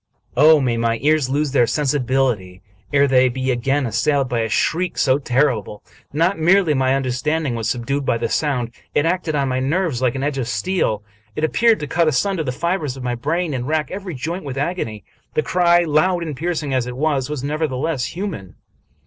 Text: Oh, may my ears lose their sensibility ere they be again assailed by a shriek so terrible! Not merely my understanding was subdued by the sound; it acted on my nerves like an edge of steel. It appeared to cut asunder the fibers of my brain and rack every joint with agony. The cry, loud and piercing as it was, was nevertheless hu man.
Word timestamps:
Oh, 0.35 0.59
may 0.59 0.77
my 0.77 0.97
ears 1.03 1.29
lose 1.29 1.51
their 1.51 1.67
sensibility 1.67 2.63
ere 2.91 3.07
they 3.07 3.29
be 3.29 3.51
again 3.51 3.85
assailed 3.85 4.27
by 4.29 4.39
a 4.39 4.49
shriek 4.49 4.97
so 4.97 5.19
terrible! 5.19 5.83
Not 6.11 6.39
merely 6.39 6.73
my 6.73 6.95
understanding 6.95 7.53
was 7.53 7.69
subdued 7.69 8.03
by 8.03 8.17
the 8.17 8.27
sound; 8.27 8.73
it 8.95 9.05
acted 9.05 9.35
on 9.35 9.47
my 9.49 9.59
nerves 9.59 10.01
like 10.01 10.15
an 10.15 10.23
edge 10.23 10.39
of 10.39 10.47
steel. 10.47 11.03
It 11.35 11.43
appeared 11.43 11.79
to 11.81 11.85
cut 11.87 12.07
asunder 12.07 12.43
the 12.43 12.51
fibers 12.51 12.97
of 12.97 13.03
my 13.03 13.13
brain 13.13 13.53
and 13.53 13.67
rack 13.67 13.91
every 13.91 14.15
joint 14.15 14.43
with 14.43 14.57
agony. 14.57 15.03
The 15.35 15.43
cry, 15.43 15.83
loud 15.83 16.23
and 16.23 16.35
piercing 16.35 16.73
as 16.73 16.87
it 16.87 16.97
was, 16.97 17.29
was 17.29 17.43
nevertheless 17.43 18.13
hu 18.13 18.25
man. 18.25 18.55